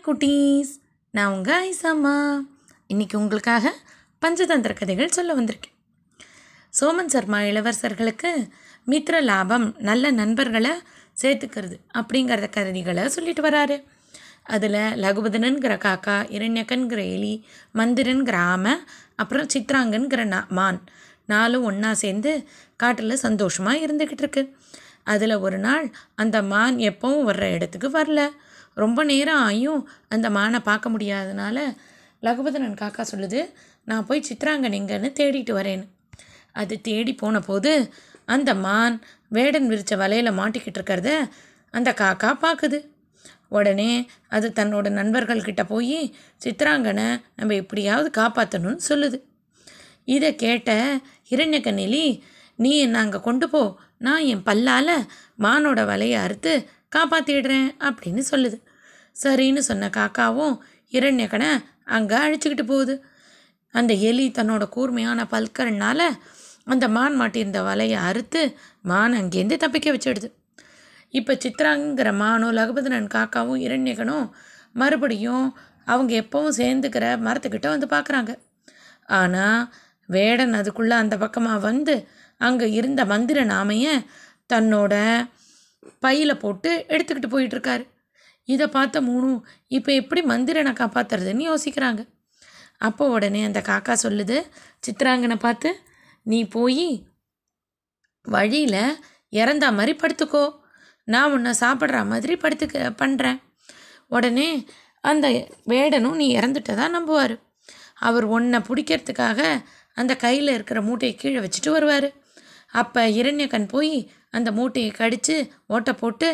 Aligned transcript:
குட்டீஸ் 0.00 0.70
நான் 1.10 1.32
உங்கள் 1.32 1.70
ஐசாமா 1.70 2.38
இன்றைக்கி 2.88 3.16
உங்களுக்காக 3.16 3.74
பஞ்சதந்திர 4.26 4.74
கதைகள் 4.74 5.10
சொல்ல 5.10 5.34
வந்திருக்கேன். 5.34 5.74
சோமன் 6.80 7.06
சர்மா 7.06 7.38
இளவரசர்களுக்கு 7.38 8.48
மித்ர 8.86 9.22
லாபம் 9.22 9.74
நல்ல 9.78 10.10
நண்பர்களை 10.10 10.70
சேர்த்துக்கிறது 11.22 11.76
அப்படிங்கிறத 11.94 12.50
கதைகளை 12.50 13.08
சொல்லிட்டு 13.08 13.42
வராரு. 13.42 13.84
அதில் 14.44 14.72
லகுபதனன்கிற 14.72 15.76
காக்கா 15.76 16.16
இரண்யக்கன்கிற 16.28 16.98
எலி 17.12 17.46
மந்திரன்கிற 17.74 18.32
ஆமை 18.32 18.76
அப்புறம் 19.16 19.46
சித்ராங்கன்கிற 19.54 20.24
நா 20.24 20.46
மான். 20.48 20.80
நாலும் 21.26 21.64
ஒன்றா 21.64 21.94
சேர்ந்து 21.94 22.48
காட்டில் 22.76 23.16
சந்தோஷமாக 23.16 23.78
இருந்துக்கிட்டு 23.78 24.22
இருக்கு. 24.24 24.56
அதில் 25.04 25.36
ஒரு 25.36 25.58
நாள் 25.58 25.92
அந்த 26.14 26.42
மான் 26.42 26.76
எப்பவும் 26.76 27.26
வர்ற 27.28 27.52
இடத்துக்கு 27.52 27.88
வரல. 27.88 28.30
ரொம்ப 28.76 29.04
நேரம் 29.04 29.42
ஆயும் 29.42 29.82
அந்த 30.08 30.30
மானை 30.30 30.60
பார்க்க 30.60 30.90
முடியாதனால 30.90 31.58
லகுபதனன் 32.22 32.80
காக்கா 32.80 33.04
சொல்லுது 33.12 33.40
நான் 33.84 34.06
போய் 34.06 34.26
சித்ராங்கன் 34.28 34.78
எங்கன்னு 34.78 35.10
தேடிட்டு 35.20 35.52
வரேன்னு 35.52 35.86
அது 36.52 36.80
தேடி 36.80 37.14
போன 37.14 37.40
போது 37.40 37.72
அந்த 38.24 38.54
மான் 38.54 38.96
வேடன் 39.28 39.66
விரித்த 39.66 39.96
வலையில் 39.96 40.36
மாட்டிக்கிட்டு 40.38 40.78
இருக்கிறத 40.78 41.10
அந்த 41.70 41.90
காக்கா 41.92 42.30
பார்க்குது. 42.44 42.78
உடனே 43.48 43.92
அது 44.28 44.52
தன்னோட 44.56 44.86
நண்பர்கள்கிட்ட 44.90 45.62
போய் 45.66 46.14
சித்ராங்கனை 46.44 47.08
நம்ம 47.36 47.54
எப்படியாவது 47.54 48.22
காப்பாற்றணும்னு 48.22 48.82
சொல்லுது. 48.88 49.18
இதை 50.04 50.30
கேட்ட 50.34 50.70
இரண்யக்கண்ணிலி 51.30 52.22
நீ 52.56 52.78
என்னை 52.78 53.00
அங்கே 53.00 53.20
கொண்டு 53.20 53.48
போ. 53.48 53.62
நான் 53.98 54.22
என் 54.22 54.42
பல்லால் 54.42 54.94
மானோட 55.38 55.80
வலையை 55.90 56.16
அறுத்து 56.16 56.52
காப்பாற்றிடுறேன் 56.92 57.68
அப்படின்னு 57.88 58.22
சொல்லுது. 58.32 58.58
சரின்னு 59.16 59.62
சொன்ன 59.70 59.88
காக்காவும் 59.96 60.54
இரண்யக்கனை 60.92 61.50
அங்கே 61.96 62.16
அழிச்சுக்கிட்டு 62.24 62.66
போகுது. 62.66 62.94
அந்த 63.74 63.92
எலி 64.08 64.26
தன்னோட 64.30 64.64
கூர்மையான 64.68 65.20
பல்கரனால் 65.32 66.06
அந்த 66.64 66.84
மான் 66.88 67.16
மாட்டியிருந்த 67.20 67.60
வலையை 67.68 67.98
அறுத்து 68.08 68.42
மான் 68.82 69.14
அங்கேருந்து 69.20 69.56
தப்பிக்க 69.56 69.90
வச்சிடுது. 69.92 70.28
இப்போ 71.14 71.32
சித்ராங்கிற 71.34 72.10
மானும் 72.22 72.56
லகுபதனன் 72.58 73.12
காக்காவும் 73.14 73.62
இரண்யகனும் 73.66 74.26
மறுபடியும் 74.74 75.46
அவங்க 75.86 76.12
எப்பவும் 76.22 76.56
சேர்ந்துக்கிற 76.60 77.04
மரத்துக்கிட்ட 77.26 77.68
வந்து 77.68 77.88
பார்க்குறாங்க 77.94 78.32
ஆனால் 79.18 79.62
வேடன் 80.08 80.54
அதுக்குள்ளே 80.54 80.96
அந்த 81.02 81.14
பக்கமாக 81.16 81.64
வந்து 81.68 81.94
அங்கே 82.40 82.66
இருந்த 82.70 83.02
மந்திர 83.04 83.40
நாமைய 83.44 83.86
தன்னோட 84.46 84.94
பையில் 86.04 86.40
போட்டு 86.44 86.70
எடுத்துக்கிட்டு 86.94 87.32
போயிட்டுருக்காரு. 87.34 87.84
இதை 88.48 88.66
பார்த்த 88.66 89.00
மூணும் 89.08 89.40
இப்போ 89.76 89.90
எப்படி 89.92 90.20
மந்திரனை 90.32 90.72
காப்பாற்றுறதுன்னு 90.80 91.44
யோசிக்கிறாங்க. 91.50 92.02
அப்போ 92.88 93.04
உடனே 93.08 93.40
அந்த 93.48 93.60
காக்கா 93.70 93.94
சொல்லுது 94.04 94.36
சித்ராங்கனை 94.86 95.36
பார்த்து 95.36 95.70
நீ 96.22 96.38
போய் 96.56 96.88
வழியில் 98.26 98.82
இறந்தா 99.32 99.68
மாதிரி 99.78 99.92
படுத்துக்கோ. 100.02 100.44
நான் 101.04 101.32
உன்னை 101.34 101.52
சாப்பிட்ற 101.60 102.00
மாதிரி 102.12 102.34
படுத்துக்க 102.42 102.90
பண்ணுறேன் 103.02 103.38
உடனே 104.16 104.48
அந்த 105.10 105.26
வேடனும் 105.72 106.18
நீ 106.22 106.26
இறந்துட்டதா 106.38 106.86
நம்புவார். 106.96 107.34
அவர் 108.08 108.26
உன்னை 108.36 108.58
பிடிக்கிறதுக்காக 108.68 109.40
அந்த 110.00 110.12
கையில் 110.16 110.54
இருக்கிற 110.54 110.78
மூட்டையை 110.82 111.14
கீழே 111.16 111.40
வச்சுட்டு 111.44 111.70
வருவார். 111.70 112.08
அப்போ 112.80 113.00
இரண்யக்கன் 113.20 113.66
போய் 113.72 113.94
அந்த 114.32 114.48
மூட்டையை 114.52 114.90
கடித்து 114.90 115.36
ஓட்டை 115.66 115.92
போட்டு 115.92 116.28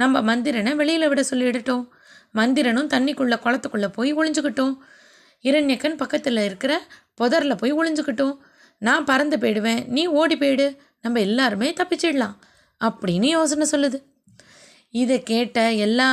நம்ம 0.00 0.22
மந்திரனை 0.22 0.72
வெளியில் 0.74 1.08
விட 1.08 1.20
சொல்லிவிடட்டும் 1.30 1.84
மந்திரனும் 2.32 2.90
தண்ணிக்குள்ளே 2.94 3.36
குளத்துக்குள்ளே 3.44 3.88
போய் 3.96 4.10
ஒளிஞ்சுக்கிட்டோம். 4.14 4.74
இரண்யக்கன் 5.42 6.00
பக்கத்தில் 6.02 6.44
இருக்கிற 6.48 6.72
புதரில் 7.14 7.60
போய் 7.60 7.72
ஒளிஞ்சுக்கிட்டோம். 7.74 8.36
நான் 8.78 9.08
பறந்து 9.10 9.36
போயிடுவேன் 9.36 9.80
நீ 9.96 10.02
ஓடி 10.20 10.36
போயிடு 10.36 10.66
நம்ம 11.02 11.20
எல்லாருமே 11.20 11.68
தப்பிச்சிடலாம் 11.72 12.36
அப்படின்னு 12.80 13.28
யோசனை 13.36 13.66
சொல்லுது. 13.70 13.98
இதை 15.02 15.16
கேட்ட 15.22 15.60
எல்லா 15.86 16.10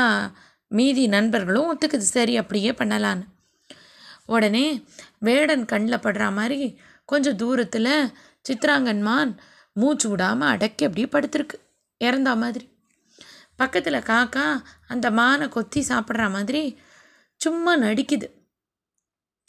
மீதி 0.78 1.04
நண்பர்களும் 1.08 1.70
ஒத்துக்குது 1.72 2.10
சரி 2.16 2.34
அப்படியே 2.38 2.72
பண்ணலான்னு. 2.72 3.26
உடனே 4.26 4.66
வேடன் 5.28 5.66
கண்ணில் 5.66 6.04
படுற 6.06 6.26
மாதிரி 6.34 6.80
கொஞ்சம் 7.12 7.40
தூரத்தில் 7.42 7.94
சித்ராங்கன்மான் 8.50 9.34
மூச்சு 9.82 10.08
விடாமல் 10.10 10.52
அடக்கி 10.54 10.84
அப்படியே 10.88 11.08
படுத்துருக்கு. 11.14 11.58
இறந்தா 12.02 12.34
மாதிரி. 12.44 12.66
பக்கத்தில் 13.62 14.06
காக்கா 14.12 14.46
அந்த 14.88 15.08
மானை 15.12 15.48
கொத்தி 15.50 15.82
சாப்பிட்ற 15.90 16.24
மாதிரி 16.36 16.62
சும்மா 17.42 17.74
நடிக்குது. 17.78 18.28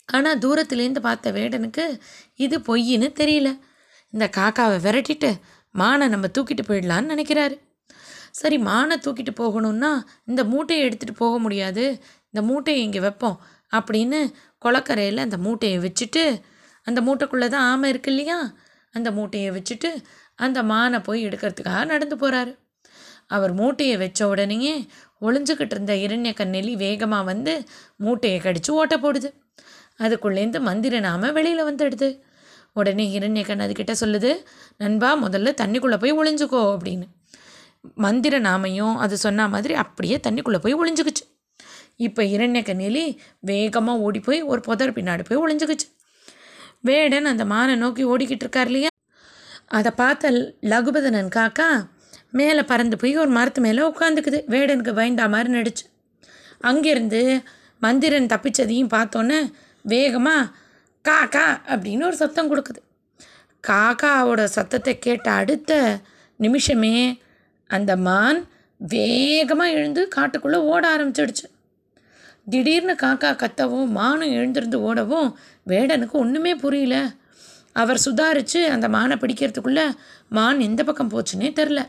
ஆனால் 0.09 0.41
தூரத்துலேருந்து 0.43 1.01
பார்த்த 1.07 1.31
வேடனுக்கு 1.31 1.85
இது 2.45 2.55
பொய்ன்னு 2.67 3.07
தெரியல. 3.21 3.49
இந்த 4.13 4.25
காக்காவை 4.37 4.77
விரட்டிட்டு 4.85 5.29
மானை 5.75 6.05
நம்ம 6.07 6.27
தூக்கிட்டு 6.35 6.63
போயிடலான்னு 6.67 7.13
நினைக்கிறாரு. 7.13 7.55
சரி 8.31 8.57
மானை 8.69 8.95
தூக்கிட்டு 9.05 9.33
போகணுன்னா 9.41 9.91
இந்த 10.25 10.41
மூட்டையை 10.43 10.83
எடுத்துகிட்டு 10.87 11.21
போக 11.23 11.35
முடியாது. 11.39 11.85
இந்த 12.29 12.41
மூட்டையை 12.49 12.81
இங்கே 12.83 13.01
வைப்போம் 13.07 13.37
அப்படின்னு 13.77 14.19
குளக்கரையில் 14.65 15.25
அந்த 15.25 15.37
மூட்டையை 15.37 15.77
வச்சுட்டு 15.85 16.23
அந்த 16.87 16.99
மூட்டைக்குள்ளே 17.01 17.47
தான் 17.47 17.67
ஆமை 17.71 17.89
இருக்கு 17.89 18.11
இல்லையா? 18.11 18.37
அந்த 18.97 19.09
மூட்டையை 19.17 19.49
வச்சுட்டு 19.55 19.89
அந்த 20.45 20.59
மானை 20.71 20.99
போய் 21.03 21.25
எடுக்கிறதுக்காக 21.27 21.81
நடந்து 21.93 22.15
போகிறாரு 22.21 22.53
அவர் 23.35 23.53
மூட்டையை 23.53 23.95
வச்ச 23.97 24.27
உடனேயே 24.31 24.73
ஒளிஞ்சுக்கிட்டு 25.27 25.75
இருந்த 25.75 25.93
இரண்ய 26.05 26.31
நெலி 26.55 26.73
வேகமாக 26.83 27.23
வந்து 27.23 27.53
மூட்டையை 28.05 28.39
கடித்து 28.39 28.71
ஓட்ட 28.79 28.95
போடுது. 28.97 29.29
அதுக்குள்ளேருந்து 30.03 30.59
மந்திர 30.59 30.99
நாம 30.99 31.31
வெளியில் 31.31 31.67
வந்துடுது. 31.69 32.09
உடனே 32.79 33.05
இரண்யக்கன் 33.19 33.63
அதுக்கிட்ட 33.65 33.93
சொல்லுது 33.99 34.31
நண்பா 34.77 35.09
முதல்ல 35.23 35.53
தண்ணிக்குள்ளே 35.61 35.97
போய் 36.03 36.17
ஒளிஞ்சுக்கோ 36.21 36.61
அப்படின்னு. 36.75 37.07
மந்திர 38.05 38.35
நாமையும் 38.39 38.95
அது 39.05 39.15
சொன்ன 39.17 39.47
மாதிரி 39.53 39.73
அப்படியே 39.83 40.17
தண்ணிக்குள்ளே 40.27 40.59
போய் 40.65 40.79
ஒளிஞ்சுக்குச்சு. 40.81 41.23
இப்போ 42.07 42.21
இரண்யக்கண்ணிலி 42.35 43.05
வேகமாக 43.51 44.03
ஓடி 44.07 44.19
போய் 44.19 44.41
ஒரு 44.51 44.61
புதர் 44.61 44.95
பின்னாடி 44.97 45.23
போய் 45.29 45.43
ஒளிஞ்சுக்குச்சு. 45.43 45.87
வேடன் 46.89 47.31
அந்த 47.31 47.43
மானை 47.45 47.75
நோக்கி 47.75 48.03
ஓடிக்கிட்டு 48.05 48.45
இருக்கார் 48.45 48.65
இல்லையா? 48.65 48.91
அதை 49.77 49.91
பார்த்த 49.95 50.31
லகுபதனன் 50.71 51.31
காக்கா 51.35 51.69
மேலே 52.31 52.63
பறந்து 52.63 52.95
போய் 52.97 53.13
ஒரு 53.17 53.31
மரத்து 53.37 53.59
மேலே 53.61 53.81
உட்காந்துக்குது 53.89 54.39
வேடனுக்கு 54.53 54.93
பயந்தா 54.99 55.25
மாதிரி 55.29 55.49
நடிச்சு. 55.53 55.85
அங்கேருந்து 56.63 57.21
மந்திரன் 57.79 58.31
தப்பிச்சதையும் 58.33 58.93
பார்த்தோன்னே 58.95 59.39
வேகமாக 59.81 60.51
காக்கா 61.05 61.45
அப்படின்னு 61.73 62.03
ஒரு 62.03 62.15
சத்தம் 62.15 62.49
கொடுக்குது. 62.51 62.81
காக்காவோட 63.67 64.43
சத்தத்தை 64.57 64.93
கேட்ட 64.99 65.27
அடுத்த 65.41 65.99
நிமிஷமே 66.39 66.95
அந்த 67.69 67.91
மான் 68.07 68.39
வேகமாக 68.77 69.75
எழுந்து 69.79 70.01
காட்டுக்குள்ளே 70.15 70.59
ஓட 70.71 70.83
ஆரம்பிச்சிடுச்சு. 70.95 71.45
திடீர்னு 72.47 72.93
காக்கா 72.93 73.29
கத்தவும் 73.41 73.91
மானும் 73.97 74.33
எழுந்திருந்து 74.37 74.77
ஓடவும் 74.87 75.29
வேடனுக்கு 75.71 76.15
ஒன்றுமே 76.23 76.53
புரியல. 76.55 76.95
அவர் 77.81 78.03
சுதாரித்து 78.05 78.59
அந்த 78.73 78.87
மானை 78.95 79.15
பிடிக்கிறதுக்குள்ளே 79.21 79.85
மான் 80.29 80.59
எந்த 80.59 80.81
பக்கம் 80.83 81.11
போச்சுன்னே 81.13 81.49
தெரில 81.59 81.81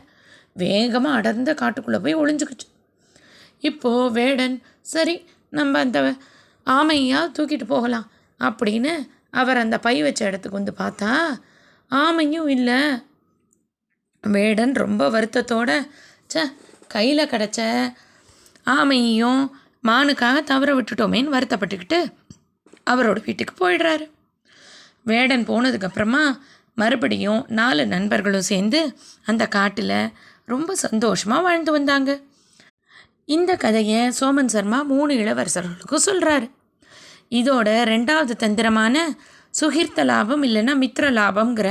வேகமாக 0.61 1.17
அடர்ந்த 1.17 1.51
காட்டுக்குள்ளே 1.53 1.99
போய் 2.05 2.19
ஒளிஞ்சுக்குச்சு. 2.21 2.67
இப்போது 3.59 4.11
வேடன் 4.11 4.55
சரி 4.93 5.15
நம்ம 5.49 5.79
அந்த 5.79 5.99
ஆமையாக 6.65 7.33
தூக்கிட்டு 7.35 7.65
போகலாம் 7.73 8.07
அப்படின்னு 8.39 8.93
அவர் 9.39 9.57
அந்த 9.57 9.77
பை 9.85 9.95
வச்ச 10.01 10.21
இடத்துக்கு 10.25 10.59
வந்து 10.59 10.73
பார்த்தா 10.79 11.11
ஆமையும் 11.91 12.49
இல்லை. 12.55 12.79
வேடன் 14.23 14.73
ரொம்ப 14.83 15.03
வருத்தத்தோட 15.09 15.71
ச 16.33 16.43
கையில் 16.87 17.31
கிடச்ச 17.31 17.61
ஆமையையும் 18.75 19.43
மானுக்காக 19.89 20.43
தவற 20.43 20.69
விட்டுட்டோமேன்னு 20.75 21.33
வருத்தப்பட்டுக்கிட்டு 21.35 21.99
அவரோட 22.89 23.17
வீட்டுக்கு 23.25 23.53
போயிடுறாரு. 23.59 24.05
வேடன் 25.03 25.47
போனதுக்கப்புறமா 25.47 26.23
மறுபடியும் 26.75 27.45
நாலு 27.47 27.85
நண்பர்களும் 27.87 28.49
சேர்ந்து 28.51 28.97
அந்த 29.25 29.47
காட்டில் 29.47 30.11
ரொம்ப 30.45 30.75
சந்தோஷமாக 30.75 31.41
வாழ்ந்து 31.41 31.71
வந்தாங்க. 31.71 32.19
இந்த 33.25 33.55
கதையை 33.55 34.01
சோமன் 34.19 34.53
சர்மா 34.53 34.81
மூணு 34.81 35.13
இளவரசர்களுக்கும் 35.13 36.05
சொல்கிறாரு 36.05 36.47
இதோட 37.29 37.69
ரெண்டாவது 37.93 38.33
தந்திரமான 38.43 38.95
சுகிர்த்த 39.59 40.05
லாபம் 40.05 40.43
இல்லைன்னா 40.43 40.73
மித்ர 40.83 41.09
லாபம்ங்கிற 41.19 41.69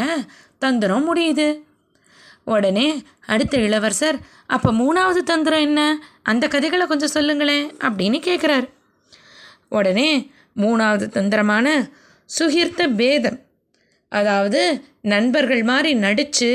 தந்திரம் 0.58 1.06
முடியுது. 1.08 1.48
உடனே 2.46 2.88
அடுத்த 3.26 3.54
இளவரசர் 3.58 4.18
அப்போ 4.46 4.70
மூணாவது 4.80 5.20
தந்திரம் 5.30 5.64
என்ன? 5.68 5.80
அந்த 6.22 6.44
கதைகளை 6.48 6.84
கொஞ்சம் 6.86 7.14
சொல்லுங்களேன் 7.16 7.66
அப்படின்னு 7.86 8.18
கேட்குறாரு 8.28 8.66
உடனே 9.68 10.10
மூணாவது 10.56 11.06
தந்திரமான 11.08 11.66
சுகிர்த்த 12.30 12.82
பேதம் 12.94 13.40
அதாவது 14.12 14.60
நண்பர்கள் 15.12 15.62
மாதிரி 15.62 15.90
நடித்து 16.04 16.50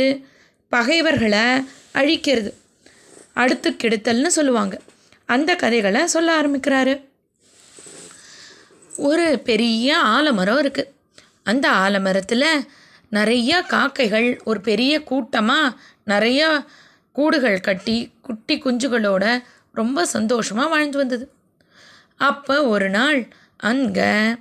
பகைவர்களை 0.71 1.43
அழிக்கிறது 1.99 2.51
அடுத்து 3.33 3.69
கெடுத்தல்னு 3.71 4.31
சொல்லுவாங்க. 4.37 4.75
அந்த 5.25 5.51
கதைகளை 5.55 6.01
சொல்ல 6.07 6.29
ஆரம்பிக்கிறாரு. 6.41 6.93
ஒரு 9.07 9.27
பெரிய 9.49 9.97
ஆலமரம் 10.15 10.61
இருக்குது 10.61 10.91
அந்த 11.43 11.67
ஆலமரத்தில் 11.83 12.49
நிறையா 13.11 13.57
காக்கைகள் 13.67 14.41
ஒரு 14.43 14.61
பெரிய 14.61 15.03
கூட்டமாக 15.03 15.75
நிறையா 16.07 16.49
கூடுகள் 17.11 17.59
கட்டி 17.59 18.13
குட்டி 18.21 18.55
குஞ்சுகளோட 18.57 19.43
ரொம்ப 19.73 20.05
சந்தோஷமாக 20.05 20.69
வாழ்ந்து 20.69 20.97
வந்தது. 20.97 21.25
அப்போ 22.15 22.55
ஒரு 22.63 22.89
நாள் 22.89 23.27
அங்கே 23.57 24.37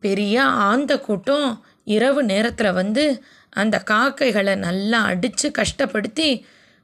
பெரிய 0.00 0.42
ஆந்த 0.42 0.92
கூட்டம் 1.00 1.62
இரவு 1.84 2.22
நேரத்தில் 2.22 2.72
வந்து 2.72 3.22
அந்த 3.50 3.78
காக்கைகளை 3.78 4.54
நல்லா 4.56 4.98
அடித்து 5.02 5.52
கஷ்டப்படுத்தி 5.58 6.28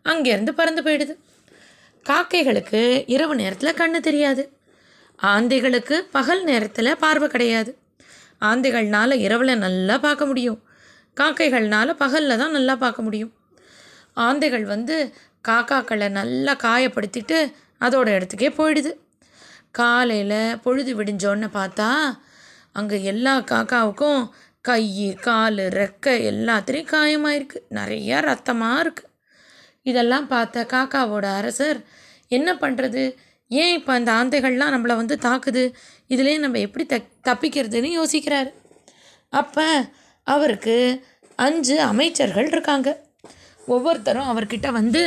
அங்கேருந்து 0.04 0.50
பறந்து 0.50 0.82
போயிடுது. 0.82 1.14
காக்கைகளுக்கு 2.06 3.04
இரவு 3.06 3.34
நேரத்தில் 3.34 3.78
கண்ணு 3.80 4.00
தெரியாது. 4.00 4.42
ஆந்தைகளுக்கு 5.18 5.96
பகல் 6.10 6.44
நேரத்தில் 6.44 6.96
பார்வை 6.96 7.28
கிடையாது. 7.28 7.78
ஆந்தைகள்னால் 8.40 9.14
இரவில் 9.26 9.58
நல்லா 9.58 9.98
பார்க்க 9.98 10.26
முடியும். 10.26 10.62
காக்கைகள்னால 11.20 11.94
பகலில் 12.02 12.40
தான் 12.42 12.56
நல்லா 12.58 12.74
பார்க்க 12.84 13.06
முடியும். 13.06 13.32
ஆந்தைகள் 14.26 14.64
வந்து 14.74 14.96
காக்காக்களை 15.48 16.08
நல்லா 16.20 16.52
காயப்படுத்திட்டு 16.66 17.38
அதோட 17.86 18.08
இடத்துக்கே 18.16 18.50
போயிடுது. 18.58 18.92
காலையில் 19.78 20.40
பொழுது 20.64 20.92
விடிஞ்சோன்னு 20.98 21.48
பார்த்தா 21.58 21.88
அங்கே 22.78 22.96
எல்லா 23.12 23.34
காக்காவுக்கும் 23.52 24.22
கை 24.68 24.84
கால் 25.26 25.60
ரெக்கை 25.80 26.14
எல்லாத்துலேயும் 26.30 26.90
காயமாயிருக்கு. 26.94 27.58
நிறையா 27.78 28.16
ரத்தமாக 28.30 28.82
இருக்குது 28.84 29.06
இதெல்லாம் 29.90 30.26
பார்த்த 30.32 30.64
காக்காவோட 30.72 31.26
அரசர் 31.40 31.78
என்ன 32.36 32.48
பண்ணுறது 32.62 33.02
ஏன் 33.50 33.74
இப்போ 33.78 33.92
அந்த 33.98 34.10
ஆந்தைகள்லாம் 34.20 34.74
நம்மளை 34.74 34.94
வந்து 35.00 35.16
தாக்குது? 35.26 35.62
இதுலேயே 36.14 36.38
நம்ம 36.44 36.58
எப்படி 36.66 36.84
த 36.92 36.96
தப்பிக்கிறதுன்னு 37.28 37.90
யோசிக்கிறார். 37.98 38.50
அப்போ 39.40 39.66
அவருக்கு 40.34 40.76
அஞ்சு 41.46 41.76
அமைச்சர்கள் 41.90 42.50
இருக்காங்க. 42.54 42.88
ஒவ்வொருத்தரும் 43.74 44.30
அவர்கிட்ட 44.32 44.68
வந்து 44.80 45.02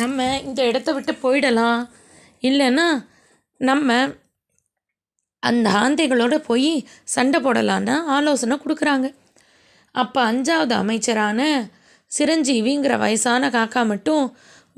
நம்ம 0.00 0.26
இந்த 0.46 0.60
இடத்த 0.70 0.90
விட்டு 0.96 1.12
போயிடலாம். 1.24 1.80
இல்லைன்னா 2.48 2.86
நம்ம 3.60 3.96
அந்த 5.42 5.66
ஆந்தைகளோடு 5.82 6.36
போய் 6.48 6.72
சண்டை 7.14 7.38
போடலான்னு 7.46 7.94
ஆலோசனை 8.16 8.56
கொடுக்குறாங்க. 8.62 9.08
அப்போ 9.94 10.20
அஞ்சாவது 10.30 10.74
அமைச்சரான 10.82 11.40
சிரஞ்சீவிங்கிற 12.12 12.94
வயசான 13.04 13.48
காக்கா 13.56 13.80
மட்டும் 13.92 14.24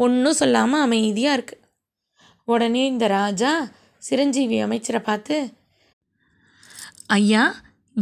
ஒன்றும் 0.05 0.39
சொல்லாமல் 0.41 0.85
அமைதியாக 0.87 1.37
இருக்குது 1.37 1.59
உடனே 2.49 2.83
இந்த 2.93 3.07
ராஜா 3.19 3.53
சிரஞ்சீவி 4.03 4.59
அமைச்சரை 4.67 5.01
பார்த்து 5.09 5.37
ஐயா 7.17 7.43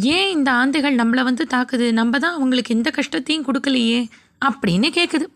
ஏன் 0.01 0.31
இந்த 0.31 0.53
ஆந்தைகள் 0.53 0.99
நம்மளை 1.01 1.23
வந்து 1.23 1.47
தாக்குது? 1.51 1.93
நம்ம 1.93 2.19
தான் 2.19 2.33
அவங்களுக்கு 2.33 2.75
எந்த 2.75 2.91
கஷ்டத்தையும் 2.91 3.47
கொடுக்கலையே 3.47 4.09
அப்படின்னு 4.45 4.89
கேட்குது 4.91 5.27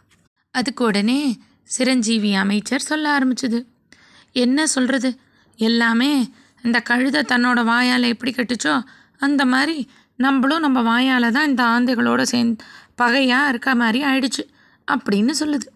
அதுக்கு 0.50 0.84
உடனே 0.84 1.40
சிரஞ்சீவி 1.62 2.34
அமைச்சர் 2.34 2.80
சொல்ல 2.80 3.18
ஆரம்பிச்சுது. 3.18 3.66
என்ன 4.32 4.66
சொல்கிறது 4.66 5.18
எல்லாமே 5.56 6.30
இந்த 6.62 6.80
கழுதை 6.80 7.22
தன்னோட 7.22 7.64
வாயால் 7.64 8.02
எப்படி 8.02 8.32
கட்டுச்சோ 8.32 8.82
அந்த 9.18 9.44
மாதிரி 9.44 9.88
நம்மளும் 10.16 10.60
நம்ம 10.60 10.82
வாயால் 10.82 11.32
தான் 11.32 11.48
இந்த 11.48 11.62
ஆந்தைகளோட 11.62 12.22
சேர்ந்து 12.22 12.64
பகையாக 12.94 13.48
இருக்க 13.48 13.74
மாதிரி 13.74 14.04
ஆயிடுச்சு 14.04 14.44
அப்படின்னு 14.92 15.30
சொல்லுது. 15.40 15.66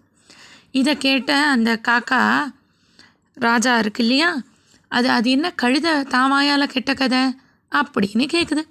இதை 0.70 0.96
கேட்ட 0.96 1.46
அந்த 1.46 1.80
காக்கா 1.88 2.52
ராஜா 3.34 3.78
இருக்கு 3.78 4.02
இல்லையா? 4.02 4.42
அது 4.88 5.10
அது 5.10 5.30
என்ன 5.30 5.50
கழுதை 5.50 5.90
தாமாயால் 5.90 6.66
கெட்ட 6.66 6.94
கதை? 6.94 7.38
அப்படின்னு 7.72 8.26
கேட்குது 8.32 8.62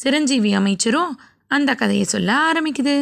சிரஞ்சீவி 0.00 0.50
அமைச்சரும் 0.58 1.12
அந்த 1.56 1.70
கதையை 1.74 2.04
சொல்ல 2.04 2.30
ஆரம்பிக்குது. 2.48 2.96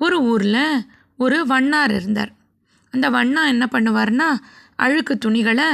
ஒரு 0.00 0.16
ஊரில் 0.30 0.86
ஒரு 1.16 1.38
வண்ணார் 1.46 1.92
இருந்தார். 1.94 2.32
அந்த 2.92 3.06
வண்ணா 3.10 3.42
என்ன 3.52 3.64
பண்ணுவார்னா 3.72 4.28
அழுக்கு 4.84 5.14
துணிகளை 5.18 5.68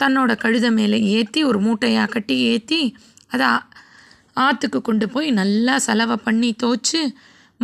தன்னோட 0.00 0.32
கழுத 0.44 0.66
மேலே 0.72 0.98
ஏற்றி 1.16 1.40
ஒரு 1.44 1.58
மூட்டையாக 1.60 2.12
கட்டி 2.14 2.36
ஏற்றி 2.50 2.80
அதை 3.26 3.48
ஆற்றுக்கு 4.32 4.80
கொண்டு 4.80 5.06
போய் 5.08 5.28
நல்லா 5.30 5.74
செலவை 5.86 6.16
பண்ணி 6.26 6.50
தோச்சு 6.62 7.00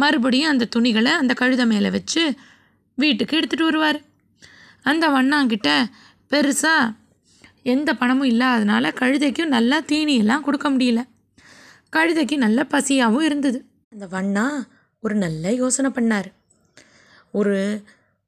மறுபடியும் 0.02 0.52
அந்த 0.52 0.68
துணிகளை 0.76 1.12
அந்த 1.20 1.32
கழுத 1.40 1.62
மேலே 1.66 1.90
வச்சு 1.90 2.22
வீட்டுக்கு 2.94 3.34
எடுத்துகிட்டு 3.40 3.68
வருவார். 3.70 3.98
அந்த 4.82 5.04
வண்ணாங்கிட்ட 5.08 5.70
பெருசாக 6.30 6.92
எந்த 7.74 7.90
பணமும் 8.00 8.30
இல்லாதனால 8.30 8.90
கழுதைக்கும் 9.00 9.54
நல்லா 9.56 9.78
தீனியெல்லாம் 9.90 10.46
கொடுக்க 10.46 10.68
முடியல. 10.70 11.02
கழுதைக்கு 11.94 12.36
நல்ல 12.36 12.60
பசியாகவும் 12.70 13.26
இருந்தது. 13.28 13.58
அந்த 13.90 14.06
வண்ணா 14.06 14.46
ஒரு 15.00 15.14
நல்ல 15.14 15.52
யோசனை 15.52 15.90
பண்ணார். 15.94 16.28
ஒரு 17.30 17.56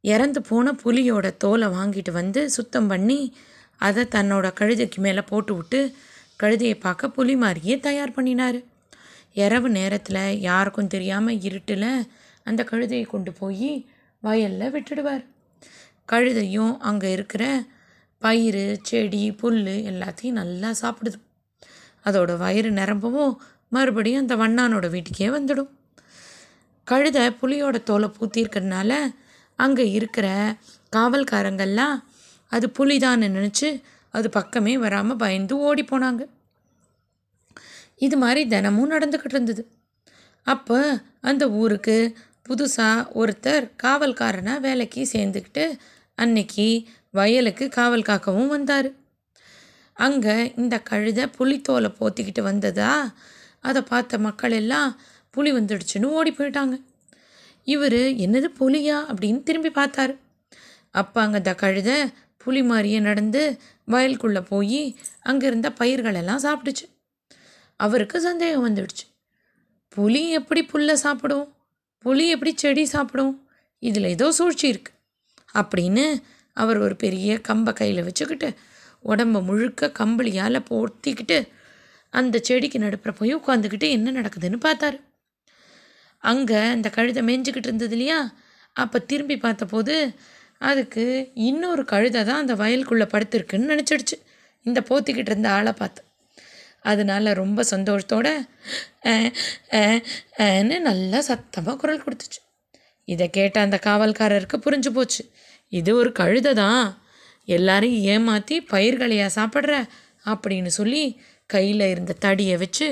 இறந்து 0.01 0.43
போன 0.43 0.73
புலியோட 0.83 1.27
தோலை 1.37 1.69
வாங்கிட்டு 1.69 2.13
வந்து 2.13 2.51
சுத்தம் 2.51 2.87
பண்ணி 2.87 3.37
அதை 3.77 4.03
தன்னோட 4.05 4.47
கழுதைக்கு 4.61 4.97
மேலே 4.97 5.23
போட்டு 5.23 5.53
விட்டு 5.57 5.81
கழுதையை 6.43 6.77
பார்க்க 6.81 7.09
புலி 7.09 7.37
மாதிரியே 7.37 7.77
தயார் 7.79 8.13
பண்ணினார். 8.13 8.59
இரவு 9.33 9.69
நேரத்தில் 9.69 10.39
யாருக்கும் 10.41 10.93
தெரியாமல் 10.95 11.41
இருட்டில் 11.41 11.91
அந்த 12.43 12.61
கழுதையை 12.71 13.07
கொண்டு 13.07 13.33
போய் 13.33 13.71
வயலில் 14.23 14.73
விட்டுடுவார். 14.75 15.25
கழுதையும் 16.13 16.79
அங்கே 16.79 17.13
இருக்கிற 17.13 17.45
பயிர் 18.19 18.63
செடி 18.83 19.33
புல் 19.33 19.65
எல்லாத்தையும் 19.93 20.39
நல்லா 20.43 20.71
சாப்பிடுது. 20.83 21.19
அதோட 22.05 22.37
வயிறு 22.37 22.71
நிரம்பவும் 22.71 23.41
மறுபடியும் 23.73 24.23
அந்த 24.25 24.35
வண்ணானோட 24.37 24.87
வீட்டுக்கே 24.91 25.29
வந்துடும். 25.29 25.71
கழுதை 26.87 27.25
புலியோட 27.41 27.77
தோலை 27.83 28.09
பூத்திருக்கிறதுனால 28.17 28.93
அங்கே 29.59 29.85
இருக்கிற 29.91 30.27
காவல்காரங்கள்லாம் 30.97 31.97
அது 32.53 32.67
புலிதான்னு 32.79 33.29
நினச்சி 33.37 33.69
அது 34.15 34.29
பக்கமே 34.31 34.75
வராமல் 34.79 35.21
பயந்து 35.23 35.55
ஓடி 35.59 35.83
போனாங்க. 35.83 36.23
இது 37.97 38.17
மாதிரி 38.17 38.41
தினமும் 38.47 38.91
நடந்துக்கிட்டு 38.91 39.37
இருந்தது. 39.37 39.63
அப்போ 40.47 40.79
அந்த 41.21 41.45
ஊருக்கு 41.61 41.97
புதுசாக 42.49 43.09
ஒருத்தர் 43.21 43.65
காவல்காரனாக 43.83 44.65
வேலைக்கு 44.67 45.03
சேர்ந்துக்கிட்டு 45.13 45.65
அன்னைக்கு 46.19 46.67
வயலுக்கு 47.11 47.65
காவல் 47.69 48.09
காக்கவும் 48.11 48.53
வந்தார். 48.57 48.89
அங்கே 49.97 50.37
இந்த 50.57 50.77
கழுதை 50.91 51.25
புலித்தோலை 51.37 51.91
போத்திக்கிட்டு 52.01 52.43
வந்ததா 52.43 52.93
அதை 53.69 53.81
பார்த்த 53.91 54.19
மக்கள் 54.27 54.55
எல்லாம் 54.61 54.91
புலி 55.35 55.51
வந்துடுச்சுன்னு 55.53 56.09
ஓடி 56.19 56.31
போயிட்டாங்க. 56.31 56.77
இவர் 57.67 58.01
என்னது 58.25 58.49
புலியா 58.61 58.97
அப்படின்னு 59.11 59.41
திரும்பி 59.49 59.71
பார்த்தாரு. 59.79 60.15
அப்போ 61.01 61.19
அங்கே 61.23 61.39
இந்த 61.43 61.53
கழுத 61.63 61.91
புலி 62.43 62.61
மாதிரியே 62.63 62.99
நடந்து 63.09 63.43
வயலுக்குள்ளே 63.93 64.43
போய் 64.51 64.83
அங்கே 65.31 65.47
இருந்த 65.47 65.69
பயிர்களெல்லாம் 65.81 66.45
சாப்பிட்டுச்சு 66.47 66.87
அவருக்கு 67.81 68.17
சந்தேகம் 68.21 68.67
வந்துடுச்சு. 68.67 69.05
புலி 69.97 70.23
எப்படி 70.39 70.63
புல்லை 70.73 70.95
சாப்பிடும்? 70.97 71.47
புலி 72.05 72.25
எப்படி 72.35 72.53
செடி 72.57 72.85
சாப்பிடும்? 72.95 73.35
இதில் 73.83 74.13
ஏதோ 74.15 74.27
சூழ்ச்சி 74.39 74.67
இருக்குது 74.73 74.97
அப்படின்னு 75.55 76.05
அவர் 76.57 76.79
ஒரு 76.79 76.95
பெரிய 76.97 77.33
கம்பை 77.49 77.73
கையில் 77.73 78.07
வச்சுக்கிட்டு 78.09 78.49
உடம்ப 79.05 79.43
முழுக்க 79.49 79.91
கம்பளியால் 79.99 80.67
போர்த்திக்கிட்டு 80.69 81.39
அந்த 82.21 82.37
செடிக்கு 82.49 82.79
நடுப்புற 82.85 83.13
போய் 83.21 83.33
உட்காந்துக்கிட்டு 83.41 83.89
என்ன 83.97 84.13
நடக்குதுன்னு 84.19 84.59
பார்த்தாரு. 84.67 84.99
அங்கே 86.23 86.61
அந்த 86.75 86.89
கழுதை 86.97 87.23
மேய்ஞ்சிக்கிட்டு 87.29 87.69
இருந்தது 87.71 87.95
இல்லையா? 87.97 88.19
அப்போ 88.83 88.99
திரும்பி 89.11 89.37
பார்த்தபோது 89.45 89.95
அதுக்கு 90.69 91.05
இன்னொரு 91.49 91.83
கழுதை 91.93 92.21
தான் 92.29 92.43
அந்த 92.43 92.55
வயலுக்குள்ளே 92.63 93.07
படுத்திருக்குன்னு 93.15 93.73
நினச்சிடுச்சு. 93.73 94.17
இந்த 94.67 94.81
போத்திக்கிட்டு 94.89 95.31
இருந்த 95.33 95.49
ஆளை 95.57 95.73
பார்த்து. 95.81 96.03
அதனால 96.91 97.33
ரொம்ப 97.43 97.61
சந்தோஷத்தோட 97.73 98.27
ஏன்னு 100.49 100.77
நல்லா 100.89 101.21
சத்தமாக 101.31 101.77
குரல் 101.83 102.05
கொடுத்துச்சு. 102.05 102.41
இதை 103.09 103.27
கேட்ட 103.37 103.57
அந்த 103.67 103.77
காவல்காரருக்கு 103.87 104.59
புரிஞ்சு 104.67 104.91
போச்சு. 104.97 105.23
இது 105.73 105.91
ஒரு 106.01 106.11
கழுதை 106.21 106.53
தான். 106.63 106.87
எல்லாரையும் 107.57 108.05
ஏமாற்றி 108.15 108.57
பயிர்களையா 108.73 109.27
சாப்பிட்ற 109.39 109.75
அப்படின்னு 110.33 110.71
சொல்லி 110.79 111.03
கையில் 111.47 111.85
இருந்த 111.93 112.17
தடியை 112.25 112.57
வச்சு 112.57 112.87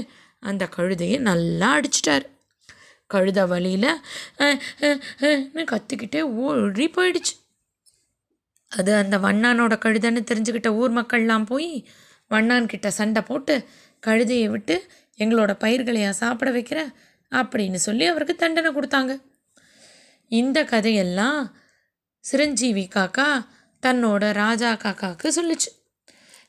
அந்த 0.51 0.69
கழுதையை 0.77 1.19
நல்லா 1.29 1.71
அடிச்சிட்டார். 1.79 2.27
கழுத 3.15 3.47
வழியில் 3.49 3.91
கற்றுக்கிட்டே 5.73 6.21
ஓடி 6.45 6.87
போயிடுச்சு. 6.97 7.35
அது 8.79 8.93
அந்த 9.03 9.17
வண்ணானோட 9.19 9.75
கழுதைன்னு 9.85 10.23
தெரிஞ்சுக்கிட்ட 10.31 10.71
ஊர் 10.81 10.93
மக்கள்லாம் 10.99 11.47
போய் 11.51 11.71
வண்ணான்கிட்ட 12.31 12.89
சண்டை 13.01 13.23
போட்டு 13.23 13.55
கழுதையை 14.07 14.47
விட்டு 14.55 14.77
எங்களோட 15.19 15.53
பயிர்களையா 15.65 16.11
சாப்பிட 16.23 16.51
வைக்கிற? 16.51 16.81
அப்படின்னு 17.31 17.81
சொல்லி 17.87 18.05
அவருக்கு 18.13 18.35
தண்டனை 18.43 18.71
கொடுத்தாங்க. 18.75 19.13
இந்த 20.41 20.59
கதையெல்லாம் 20.65 21.41
சிரஞ்சீவி 22.25 22.85
காக்கா 22.95 23.29
தன்னோட 23.87 24.33
ராஜா 24.33 24.71
காக்காவுக்கு 24.73 25.29
சொல்லுச்சு. 25.39 25.71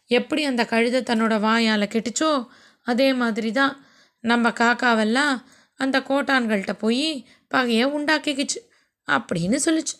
எப்படி 0.05 0.43
அந்த 0.43 0.65
கழுதை 0.65 1.01
தன்னோட 1.01 1.39
வாயால் 1.39 1.91
கெட்டுச்சோ 1.93 2.47
அதே 2.81 3.13
மாதிரி 3.13 3.51
தான் 3.51 3.85
நம்ம 4.19 4.49
காக்காவெல்லாம் 4.49 5.43
அந்த 5.75 5.99
கோட்டான்கள்கிட்ட 5.99 6.73
போய் 6.73 7.27
பகையை 7.47 7.85
உண்டாக்கிக்கிச்சு 7.85 8.59
அப்படின்னு 9.07 9.57
சொல்லிச்சு. 9.65 9.95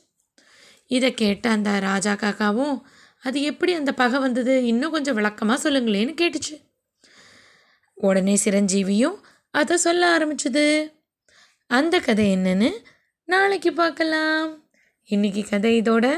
இதை 0.88 1.14
கேட்ட 1.14 1.50
அந்த 1.50 1.80
ராஜா 1.80 2.14
காக்காவும் 2.14 2.82
அது 3.20 3.42
எப்படி 3.42 3.74
அந்த 3.74 3.94
பகை 3.94 4.20
வந்தது? 4.20 4.66
இன்னும் 4.66 4.92
கொஞ்சம் 4.92 5.16
விளக்கமாக 5.16 5.70
சொல்லுங்களேன்னு 5.70 6.14
கேட்டுச்சு. 6.22 6.68
உடனே 7.94 8.38
சிரஞ்சீவியும் 8.46 9.18
அதை 9.52 9.78
சொல்ல 9.78 10.18
ஆரம்பிச்சது. 10.18 10.94
அந்த 11.68 12.00
கதை 12.00 12.36
என்னன்னு 12.36 12.72
நாளைக்கு 13.24 13.74
பார்க்கலாம். 13.74 14.68
இன்னைக்கு 15.04 15.46
கதை 15.50 15.82
இதோட 15.82 16.18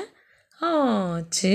ஆச்சு. 0.59 1.53